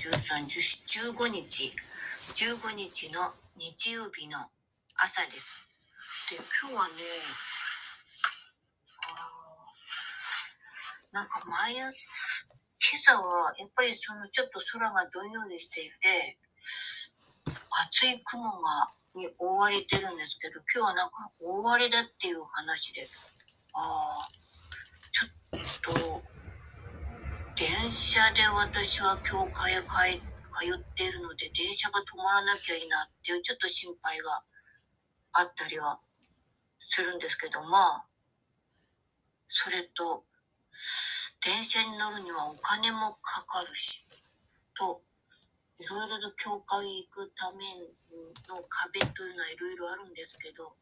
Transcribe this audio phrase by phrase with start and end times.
[0.00, 0.48] 13、
[1.12, 1.68] 15日、
[2.32, 3.20] 15日の
[3.58, 4.38] 日曜日の
[4.96, 5.68] 朝です。
[6.30, 6.94] で、今日はね、
[9.04, 9.28] あ
[11.12, 16.38] なんか毎朝、今朝はやっぱりそのちょっと空がどんよりしていて、
[17.44, 23.02] 厚い雲がに覆われてるんですけど、今日はなんか覆われだっていう話で、
[23.74, 24.28] ああ、
[25.12, 26.39] ちょっと、
[27.60, 34.40] 電車で私は教会へ通っているので、電車が止まらなきゃいいなっていうちょっと心配が
[35.36, 36.00] あったりは
[36.78, 38.06] するんですけど、まあ、
[39.46, 40.24] それと、
[41.44, 44.08] 電車に乗るにはお金もかかるし、
[44.72, 45.04] と、
[45.76, 47.60] いろいろと教会へ行くため
[48.48, 50.72] の壁というのはいろいろあるんですけど、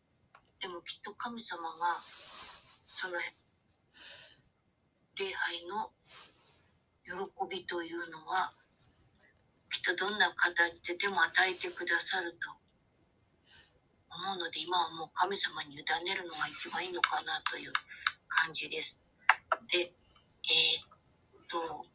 [0.63, 1.99] でもきっと神様が、
[2.87, 3.19] その
[5.19, 5.91] 礼拝の
[7.09, 8.53] 喜びというのは、
[9.71, 12.53] きっとどんな形ででも与えてくださると
[14.11, 17.73] 思うので、今はもう神様に委ねるのが一番いいのかなという
[18.29, 19.03] 感じです。
[19.73, 19.93] で、えー
[20.85, 21.87] っと、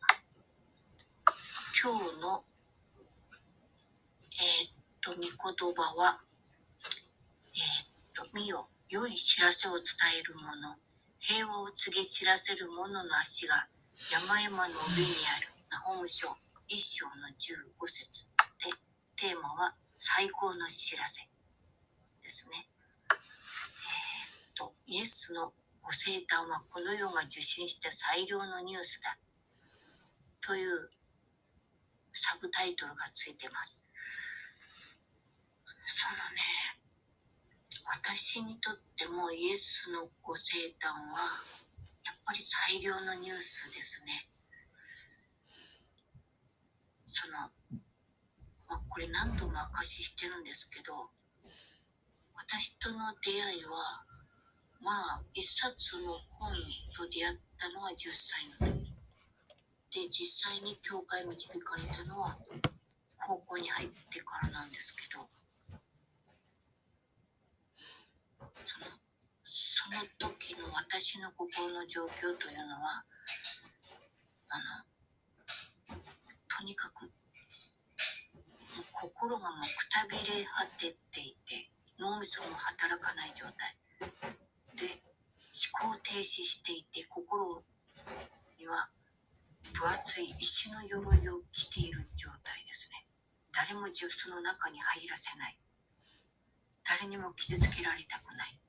[1.78, 2.44] 今日の、
[4.34, 5.30] えーっと、御言
[5.76, 6.24] 葉は、
[7.54, 9.84] えーっと、見よ、良い知らせを伝
[10.20, 10.78] える者、
[11.20, 13.68] 平和を告げ知らせる者の足が
[14.12, 15.48] 山々の上にある。
[15.72, 16.28] ナホム書
[16.68, 18.28] 一章の15節
[18.60, 18.70] で、
[19.16, 21.28] テーマは最高の知らせ
[22.22, 22.68] ですね。
[23.10, 29.18] えーっと、イエスのご生誕はこの世が受信した最良のニュースだ。
[30.46, 30.90] という
[32.12, 33.86] サブタイトルがついてます。
[35.86, 36.42] そのね、
[37.86, 41.63] 私にとってもイエスのご生誕は
[42.26, 44.28] ぱり最良のニュースですね。
[47.00, 47.34] その、
[48.68, 50.94] まあ、これ何度も証ししてるんですけど、
[52.36, 54.06] 私との出会いは、
[54.82, 56.52] まあ、一冊の本
[56.96, 58.94] と出会ったのが10歳の時。
[59.94, 62.38] で、実際に教会導かれたのは、
[63.28, 65.30] 高校に入ってからなんですけど、
[68.66, 68.86] その、
[69.44, 70.00] その
[70.94, 73.04] 私の心の状況というのは、
[74.50, 75.98] あの、
[76.46, 77.10] とにかく、
[78.92, 83.74] 心がもうくたびれ果てていて、脳みそも働かない状態。
[84.78, 84.86] で、
[85.82, 87.64] 思考停止していて、心
[88.60, 88.88] には
[89.74, 93.08] 分厚い石の鎧を着ている状態ですね。
[93.52, 95.58] 誰もその中に入らせない。
[96.86, 98.63] 誰にも傷つけられたくない。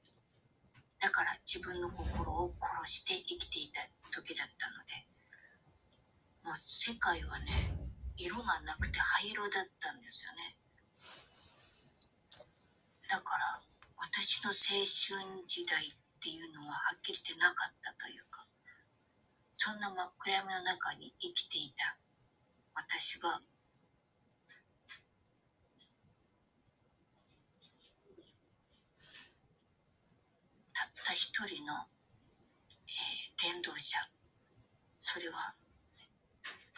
[1.05, 5.05] だから自分の心を殺して生きていた時だったので、
[6.49, 7.77] もう世界はね、
[8.17, 10.57] 色がなくて灰色だったんですよね。
[13.13, 13.61] だから
[14.01, 15.93] 私の青春時代っ
[16.25, 18.47] ていうのははっきり言ってなかったというか、
[19.53, 21.99] そんな真っ暗闇の中に生きていた
[22.73, 23.29] 私が、
[30.73, 31.75] たった一人の、
[32.89, 33.99] えー伝道者、
[34.97, 35.55] それは、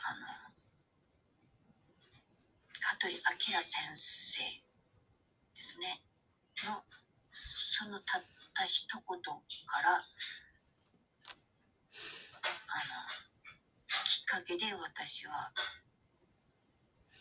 [0.02, 0.26] あの、
[2.82, 3.20] 羽鳥明
[3.62, 4.42] 先生
[5.54, 6.02] ですね、
[6.66, 6.82] の、
[7.30, 8.22] そのたっ
[8.52, 10.02] た一言から、あ
[12.74, 13.06] の、
[13.86, 15.52] きっかけで私は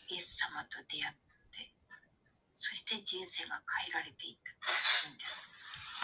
[0.08, 1.14] イエス様と出会っ
[1.52, 1.70] て、
[2.52, 4.50] そして人生が変えられていった
[5.14, 5.56] んです。
[5.96, 6.02] で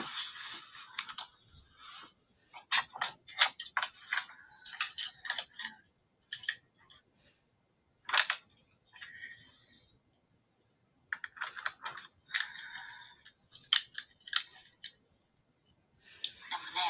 [16.57, 16.81] もね、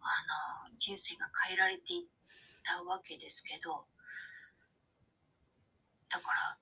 [0.00, 2.06] あの、人生が変えられていっ
[2.64, 3.84] たわけですけど、
[6.08, 6.56] だから、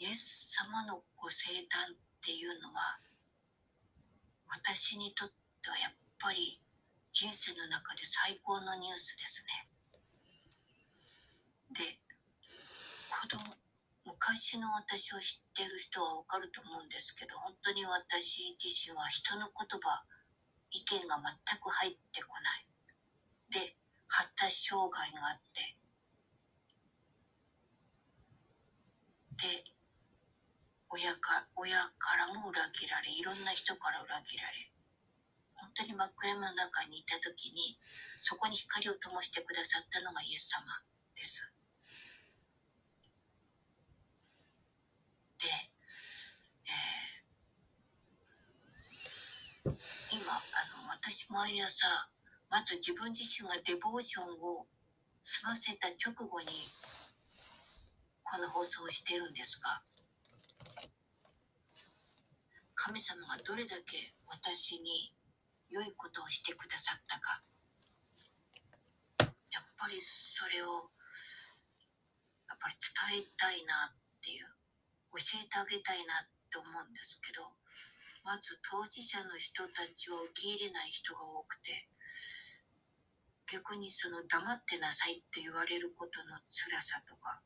[0.00, 2.96] イエス様のご生誕っていうのは、
[4.48, 6.58] 私にとってはやっぱり
[7.12, 9.68] 人生の中で最高のニュースですね。
[11.76, 11.84] で、
[13.12, 13.44] 子供、
[14.08, 20.00] 昔の私を知ってる人はわかると思うんですけど、本当に私自身は人の言葉、
[20.70, 22.66] 意見が全く入ってこない。
[23.52, 23.76] で、
[24.14, 25.74] 発達障害があって
[29.42, 29.74] で
[30.88, 34.70] 親か親からも裏切られいろんな人から裏切られ
[35.54, 37.74] 本当に真っ暗の中にいた時に
[38.14, 40.62] そこに光を灯してくださったのがイエス様
[41.16, 41.52] です。
[45.42, 45.48] で、
[46.70, 49.74] えー、
[50.14, 50.38] 今あ
[50.86, 52.13] の私毎朝
[52.54, 54.62] まず自分自身がデボーションを
[55.26, 56.46] 済ませた直後に
[58.22, 59.82] この放送をしてるんですが
[62.78, 63.98] 神様がどれだけ
[64.30, 65.10] 私に
[65.66, 67.42] 良いことをしてくださったか。
[69.50, 70.94] やっぱりそれを
[72.46, 74.46] やっぱり伝えたいなっていう
[75.10, 77.42] 教えてあげたいなって思うんですけど
[78.22, 81.90] まず当事者の人たちを受け入れない人が多くて
[83.54, 87.38] 逆にその黙ってなさいって言われることの辛さとか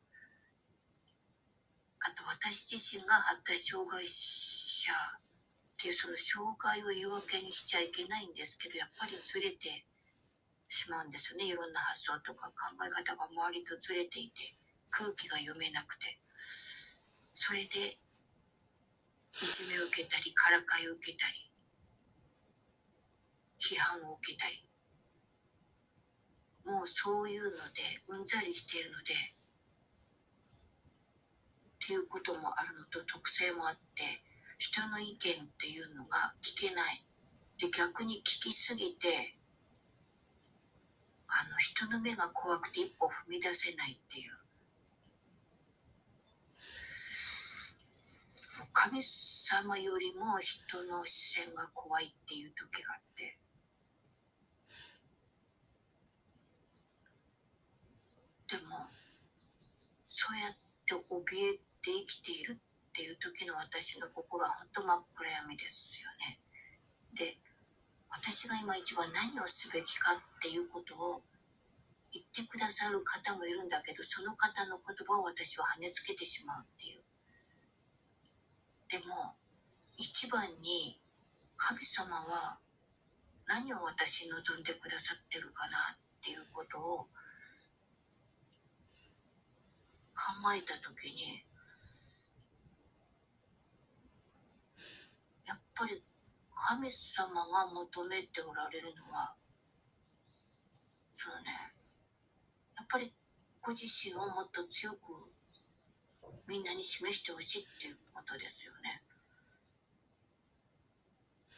[2.00, 5.20] あと私自身が発達障害者っ
[5.76, 9.84] ていうその障害を言い訳にしちゃいけないんですけどやっぱりずれて
[10.68, 11.48] しまうんですよね。
[11.48, 14.52] いろんな発想とか考え方が周りとずれていて
[14.90, 16.18] 空気が読めなくて。
[17.40, 17.68] それでい
[19.46, 21.48] じめを受けたりからかいを受けたり
[23.60, 24.67] 批判を受けたり。
[26.68, 27.56] もうそういうので
[28.08, 29.16] うんざりしているのでっ
[31.80, 34.04] ていうこともあるのと特性もあって
[34.58, 35.16] 人の意見っ
[35.56, 37.02] ていうのが聞けない。
[37.58, 39.08] で逆に聞きすぎて
[41.26, 44.48] あの人の目が怖くて一歩踏み出せないっていう
[48.72, 53.38] 神様よりも人の視線が怖いっていう時があって。
[58.48, 58.88] でも
[60.06, 60.56] そうやっ
[60.88, 66.40] て怯えて生きているっていう時の私の心は本当真っ暗闇ですよね。
[67.12, 67.36] で
[68.08, 71.20] 私が今一番何をすべきかっていうことを
[72.12, 77.04] 言ってくださる方もいるんだけどその方の言葉を私は跳ねつけてしまうっていう
[78.88, 79.36] でも
[79.96, 80.96] 一番に
[81.56, 82.58] 神様は
[83.46, 87.08] 何を私に望んでくださってるかなっていうことを
[90.18, 91.46] 考えた時に
[95.46, 96.02] やっぱり
[96.50, 99.36] 神様が求めておられるのは
[101.10, 101.46] そのね
[102.76, 103.14] やっぱり
[103.62, 104.98] ご自身をもっと強く
[106.48, 109.02] みんなに示してほしいっていうことですよね。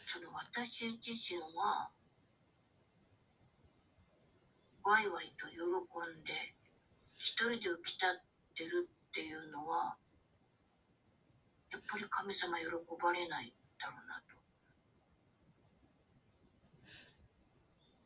[0.03, 1.93] その私自身は
[4.83, 5.61] ワイワイと喜
[6.21, 6.33] んで
[7.15, 9.97] 一人で浮き立ってるっていうのは
[11.73, 12.65] やっぱり神様喜
[13.01, 14.37] ばれないだろうなと。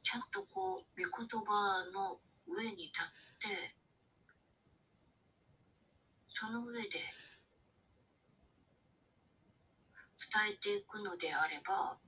[0.02, 3.06] ちゃんとこう御言葉の上に立っ
[3.40, 3.74] て
[6.26, 7.00] その上で伝
[10.50, 11.98] えていくのであれば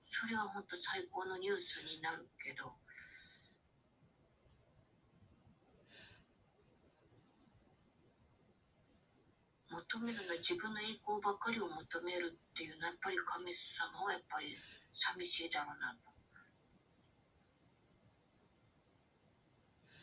[0.00, 2.81] それは本当最高のニュースになるけど
[9.72, 14.52] 求めるのは自分の栄光ばっかりを求めるっていうのはやっぱり神様はやっぱり
[14.92, 16.12] 寂しいだろうなと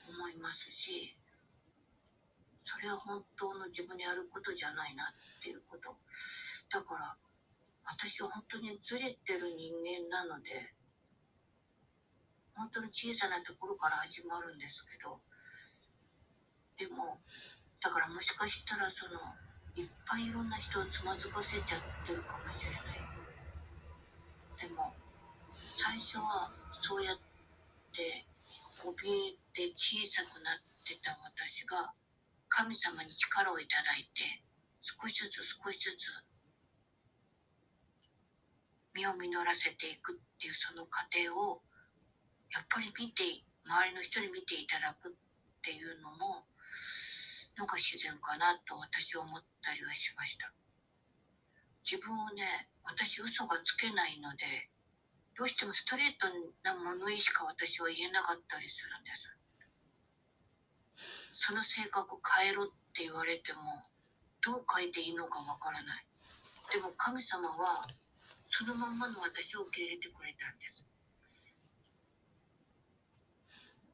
[0.10, 1.14] 思いますし
[2.58, 5.08] それは本当の自分にやることじゃないなっ
[5.42, 5.96] ていうこと。
[6.70, 7.16] だから
[7.86, 10.50] 私は本当にずれてる人間なので
[12.54, 15.10] 本当に小さなところから始まるんですけど
[16.78, 17.02] でも
[17.82, 19.49] だからもしかしたらその
[19.80, 23.10] いっぱいいろんな人をつまずかせちゃってるかもしれない。
[24.60, 24.92] でも
[25.54, 27.16] 最初はそうやっ
[27.96, 28.04] て
[28.84, 31.94] 怯えて小さくなってた私が
[32.50, 34.44] 神様に力をいただいて
[34.80, 36.12] 少しずつ少しずつ
[38.94, 41.62] 身を実らせていくっていうその過程を
[42.52, 43.24] やっぱり見て
[43.64, 45.16] 周りの人に見ていただくっ
[45.62, 46.44] ていうのも
[47.58, 50.52] のが自然かなと私は思ったりはしました。
[51.84, 54.46] 自分をね私嘘がつけないので
[55.38, 56.28] どうしてもストレート
[56.64, 59.36] な物言いしか私は言えなかったりするんです。
[61.34, 63.88] その性格変えろって言われても
[64.44, 66.06] どう変えていいのかわからない。
[66.76, 67.88] でも神様は
[68.44, 70.86] そのまんまの私を受け入れてくれたんです。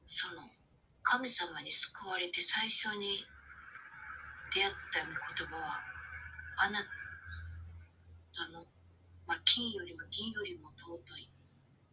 [0.04, 0.42] その
[1.02, 3.24] 神様に救われて最初に
[4.52, 5.82] 出会った御言葉は
[6.58, 8.60] あなたの、
[9.26, 11.28] まあ、金よりも銀よりも尊いっ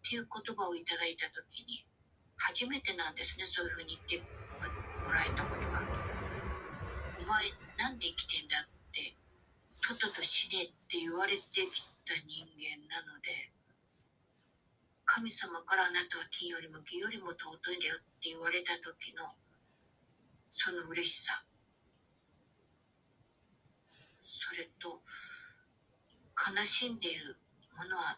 [0.03, 1.85] ていう言葉をいただいた時に
[2.37, 4.27] 初めてなんですねそういうふうに言って
[5.03, 5.83] もらえたことが。
[7.23, 9.15] お前なんで生きてんだって
[9.79, 13.31] とっとと死ねって言われてきた人間なので
[15.05, 19.23] 神様からあなたは金よりも銀よりも尊いんだよって言われた時の
[20.51, 21.43] その嬉しさ
[24.23, 24.87] それと
[26.39, 27.35] 悲しんでいる
[27.75, 28.15] ものは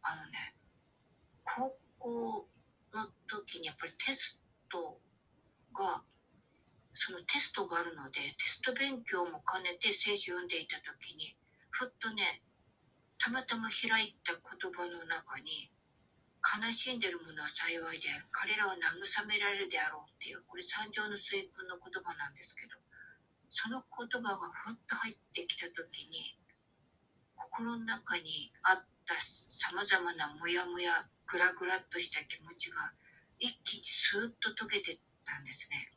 [0.00, 0.56] あのね
[1.44, 2.48] 高校
[2.96, 4.42] の時にやっぱりテス
[4.72, 4.96] ト
[5.76, 6.00] が
[6.92, 11.36] そのテストがあるのでテスト勉強も兼ねて聖書を読んでいた時に
[11.68, 12.24] ふっとね
[13.20, 15.68] たまたま開いた言葉の中に
[16.42, 18.26] 悲しんでる者は幸いである。
[18.32, 22.74] 彼らは慰められるであろうっていうこれ三条の水君の言葉なんですけど
[23.52, 26.32] その言葉がふっと入ってきた時に
[27.36, 30.88] 心の中にあったさまざまなモヤモヤ
[31.28, 32.96] グラグラっとした気持ちが
[33.38, 35.92] 一気にスーッと溶けてったんですね。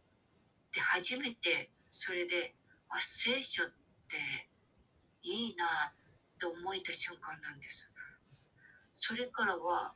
[0.75, 2.53] で初めてそれで
[2.89, 3.67] あ聖書っ
[4.11, 4.19] て
[5.23, 5.63] いいな
[6.37, 7.87] と思えた瞬間なんです。
[8.91, 9.95] それからは、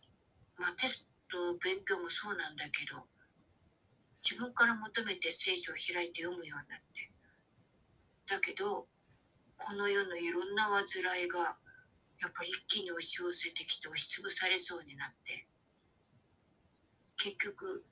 [0.57, 3.03] まあ、テスト勉強もそうなんだけど
[4.23, 6.88] 自分から求めて聖書を開いて読むようになって
[8.29, 8.88] だけど
[9.57, 10.86] この世のいろんな煩
[11.25, 11.57] いが
[12.21, 15.45] やっぱり一気に押し寄せてきて押しつぶされそうになって
[17.17, 17.83] 結局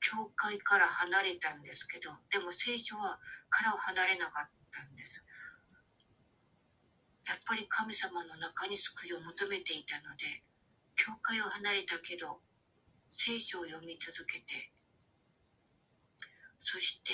[0.00, 3.18] 教会から離れたんですけどでも聖書は
[3.48, 5.24] からを離れなかったんです。
[7.26, 10.44] やっぱり神様の中に救いを求めていたので
[10.94, 12.40] 教会を離れたけど
[13.08, 14.70] 聖書を読み続けて
[16.58, 17.12] そして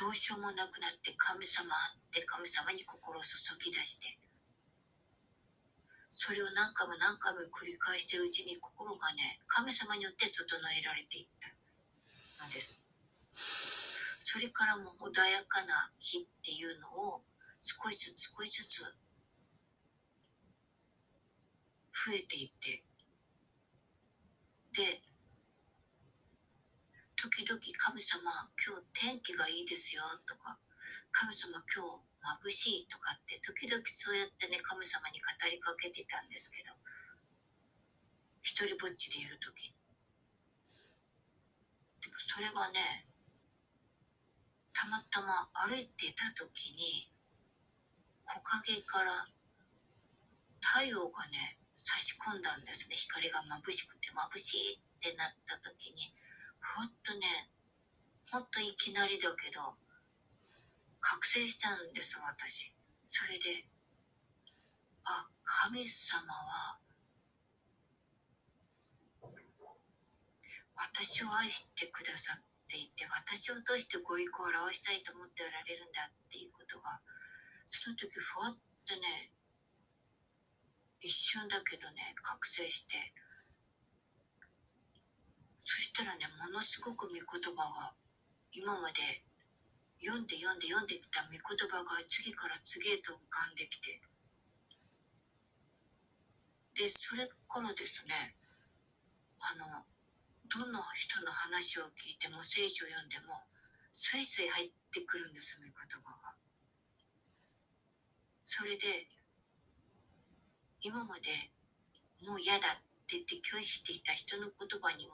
[0.00, 4.16] どうしようもなくなって神様って神様に心を注ぎ出して
[6.08, 11.52] それを何回も何回も繰り返してるうちに心がね神様によって整えられていった。
[12.44, 12.84] のです。
[14.18, 17.22] それからも穏やかな日っていうのを
[17.60, 18.82] 少しずつ少しずつ
[21.92, 22.82] 増えていって
[24.72, 25.02] で
[27.16, 28.22] 時々神様
[28.56, 30.60] 今日天気がいいですよとか。
[31.10, 32.04] 神様今日
[32.44, 36.68] 眩しいとかって時々そうやってね神様に語りかけてたんですけど。
[38.44, 39.72] 一人ぼっちでいる時。
[42.04, 43.08] でもそれがね
[44.76, 47.08] たまたま歩いてた時に
[48.24, 48.36] 木
[48.68, 49.32] 陰から
[50.60, 52.96] 太陽がね差し込んだんですね。
[52.96, 56.12] 光が眩しくて眩しいってなった時に。
[56.60, 57.48] ほんとね、
[58.28, 59.60] ほんといきなりだけど、
[61.00, 62.72] 覚醒したんです、私。
[63.06, 63.64] それで、
[65.04, 66.78] あ、神様は、
[70.76, 77.00] 私を愛してくださっていて、私を通してご意向を表したいと思っておられるんだっていうことが、
[77.66, 78.54] その時ふわっ
[78.86, 79.32] てね、
[81.00, 82.96] 一瞬だけどね、覚醒して、
[85.70, 87.94] そしたらねものすごく御言葉が
[88.52, 89.22] 今まで
[90.02, 94.00] 読んで読んで読んできた御言葉が次から次へと浮かんできて
[96.74, 98.34] でそれからですね
[99.38, 99.84] あの
[100.50, 103.46] どんな人の話を聞いても聖書を読んでも
[103.92, 106.34] スイスイ入ってくるんです御言葉が。
[108.42, 109.06] それで
[110.82, 111.30] 今まで
[112.26, 115.12] もう嫌だって言って拒否していた人の言葉にも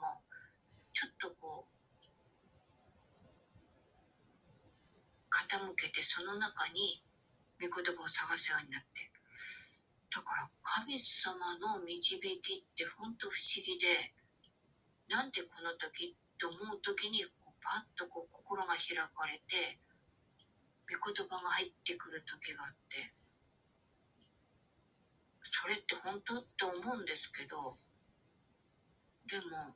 [0.93, 1.76] ちょっとこう
[5.45, 7.01] 傾けてその中に
[7.61, 9.11] 御言葉を探すようになって。
[10.09, 13.85] だから神様の導きって本当不思議で
[15.09, 19.77] なんでこの時って思う時にこうパッとこう心が開かれて
[20.89, 23.13] 御言葉が入ってくる時があって。
[25.47, 27.55] それって本当って思うんですけど
[29.31, 29.75] でも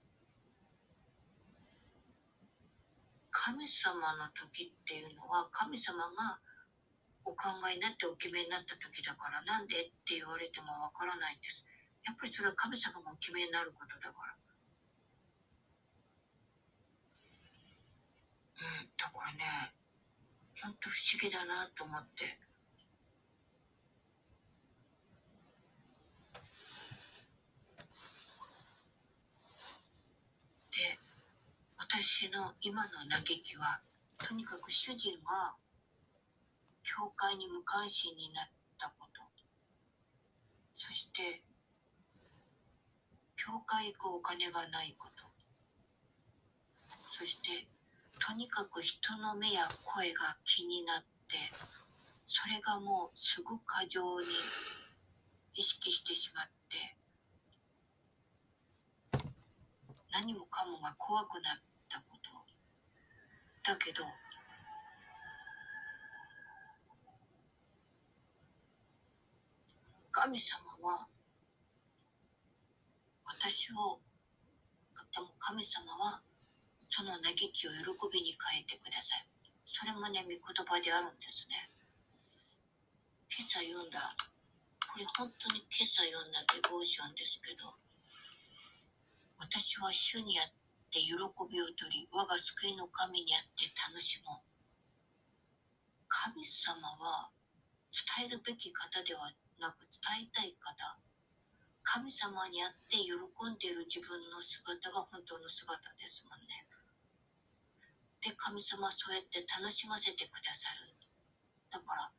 [3.52, 6.40] 神様の時っていうのは神様が
[7.28, 11.68] お考えになってお決めになった時だからなんでって言われてもわからないんです。
[12.08, 14.40] やっぱりそれは神様がお決めになることだから。
[18.56, 19.44] うん、だからね、
[20.64, 22.51] ほんと不思議だなと思って。
[31.94, 33.82] 私の今の嘆きは
[34.18, 35.58] とにかく主人が
[36.84, 38.46] 教会に無関心になっ
[38.80, 39.22] たこと。
[40.72, 41.44] そして
[43.36, 45.24] 教会行くお金がないこと。
[46.80, 47.68] そして
[48.26, 51.36] とにかく人の目や声が気になって
[52.26, 54.28] それがもうすぐ過剰に
[55.56, 56.96] 意識してしまって
[60.14, 61.71] 何もかもが怖くなったこと
[63.64, 64.04] だけど。
[70.12, 71.08] 神様は
[73.26, 74.00] 私を
[75.40, 76.22] 神様は
[76.78, 79.26] その嘆きを喜びに変えてください。
[79.64, 81.56] それもね御言葉であるんですね。
[83.32, 83.98] 今朝読んだ
[84.92, 87.64] これ本当に今朝読んだデボーションですけど
[89.40, 90.61] 私は主にあって
[91.00, 94.52] 喜びを取り我が救いの神にあって楽しもう。
[96.08, 97.32] 神様は
[97.92, 101.00] 伝えるべき方ではなく伝えたい方。
[101.84, 106.68] 神様にあって喜んでいる自分の姿が本当の姿ですもんね。
[108.22, 110.94] で神様はそうやって楽しませてくださる。
[111.72, 112.12] だから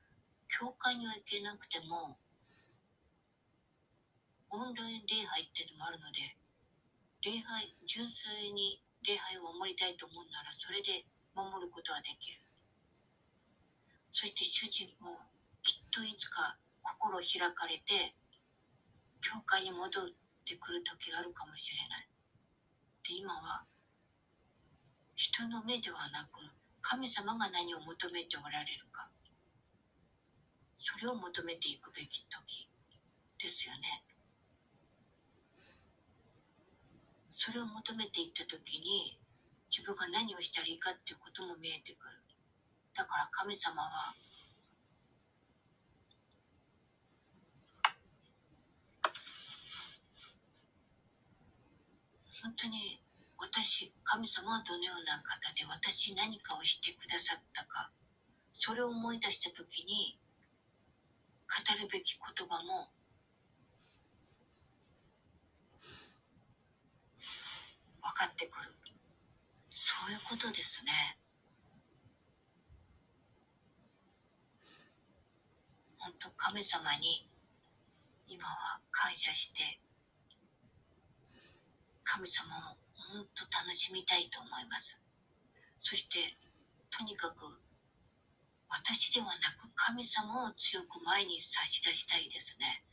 [0.48, 2.18] 教会には行けなくても
[4.50, 6.20] オンライン礼拝っていうのもあるので、
[7.22, 11.06] 礼拝、純粋に礼拝を守りたいと思うなら、それで
[11.38, 12.38] 守ることはできる。
[14.10, 15.30] そして主人も
[15.62, 18.14] きっといつか心開かれて、
[19.22, 19.90] 教会に戻っ
[20.44, 22.08] てくる時があるかもしれない。
[23.06, 23.66] で、今は、
[25.14, 29.08] 人の目ではなく、神様が何を求めておられるか。
[30.74, 32.68] それを求めていくべき時
[33.38, 34.02] ですよね。
[37.34, 39.16] それを求めていった時に
[39.64, 42.20] 自分が何をしたらいいかっていうことも見えてくる。
[42.92, 43.88] だから神様は
[52.44, 53.00] 本当に
[53.40, 57.88] 私神様はどのような方で私何かをしてくださったか
[58.52, 60.20] それを思い出した時に
[61.48, 62.92] 語るべき言葉も
[68.22, 68.70] かってくる。
[69.66, 70.92] そういうことですね。
[75.98, 77.26] 本当神様に
[78.28, 79.78] 今は感謝して
[82.02, 85.02] 神様を本当楽しみたいと思います。
[85.78, 86.18] そして
[86.90, 87.58] とにかく
[88.68, 92.84] 私ではなく神様を強く前に差し出したいですね。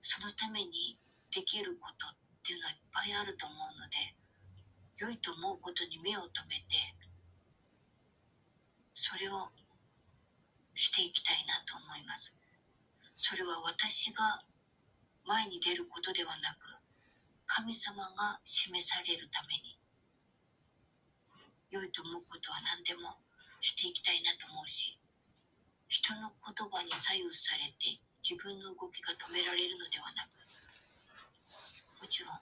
[0.00, 0.96] そのために
[1.34, 4.18] できることっていうのはいっぱいあると思うので
[4.98, 6.74] 良いと思うことに目を留めて
[8.90, 9.54] それを
[10.74, 12.34] していきたいなと思います。
[13.14, 14.42] それは私が
[15.24, 16.82] 前に出ることではなく
[17.46, 19.78] 神様が示されるために
[21.70, 23.22] 良いと思うことは何でも
[23.60, 24.98] していきたいなと思うし
[25.86, 30.40] 人の言葉に左右されて自分の動きが止められるのではなく
[32.12, 32.36] ちろん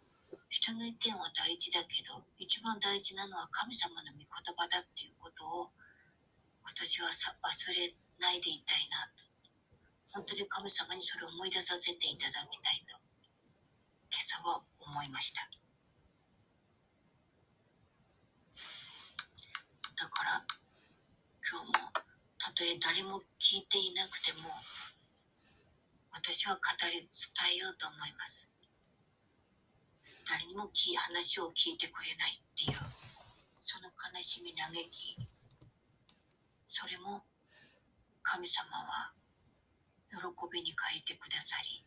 [0.50, 5.70] 人の意見は大事だけど一番大事なのは神様の御言葉だっていうことを
[6.66, 9.22] 私はさ忘れないでいたいなと。
[10.10, 12.98] 本当に神様にそれを思い出させていただきたいと
[14.10, 15.46] 今朝は思いました。
[19.94, 20.42] だから
[21.46, 21.94] 今日も
[22.42, 24.50] たとえ誰も聞いていなくても
[26.10, 28.49] 私は語り伝えようと思います。
[30.30, 32.78] 誰にも話を聞いてくれないっていう
[33.58, 35.18] その悲しみ嘆き。
[36.70, 37.26] それも
[38.22, 39.10] 神様は
[40.06, 40.22] 喜
[40.54, 41.82] びに変えてくださり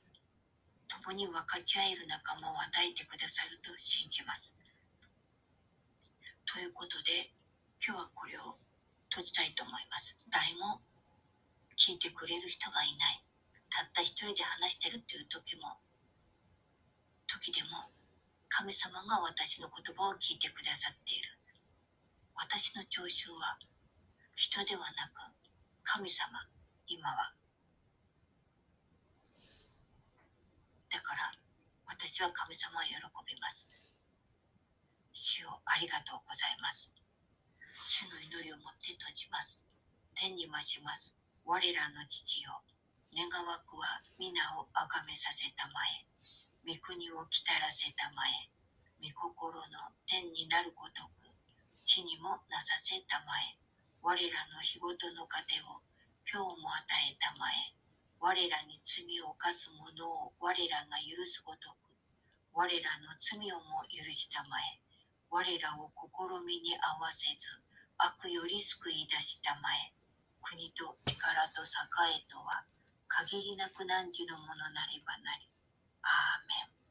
[0.92, 4.60] 共に分かち合える仲間を与えてくださると信じます。
[6.44, 7.32] ということで
[7.80, 8.44] 今日はこれを
[9.08, 10.20] 閉じたいと思います。
[10.28, 10.84] 誰も
[11.80, 13.24] 聞いてくれる人がいない。
[13.72, 15.80] たった一人で話してるっていう時も
[17.26, 17.93] 時でも
[18.54, 21.26] 神様が私の言葉を聞いてくださっている。
[22.38, 23.58] 私の聴衆は
[24.38, 25.34] 人ではなく
[25.82, 26.38] 神様、
[26.86, 27.34] 今は。
[30.86, 31.34] だから
[31.90, 33.74] 私は神様を喜びます。
[35.12, 36.94] 主をありがとうございます。
[37.74, 39.66] 主の祈りを持って閉じます。
[40.14, 41.18] 天に増します。
[41.44, 42.62] 我らの父よ。
[43.18, 46.13] 願わくは皆をあがめさせたまえ。
[46.64, 48.48] 御国を来たらせたまえ、
[49.04, 51.36] 御心の天になるごとく、
[51.84, 53.60] 地にもなさせたまえ、
[54.00, 55.84] 我らの日ごとの糧を
[56.24, 57.76] 今日も与えたまえ、
[58.24, 61.92] 我らに罪を犯す者を我らが許すごとく、
[62.56, 64.80] 我らの罪をも許したまえ、
[65.36, 67.60] 我らを試みに合わせず、
[68.00, 69.92] 悪より救い出したまえ、
[70.40, 72.64] 国と力と栄えとは、
[73.12, 73.92] 限りなく汝
[74.32, 75.52] のものなればなり。
[76.04, 76.83] Amén.